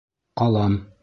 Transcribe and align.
Ҡалам. 0.41 0.79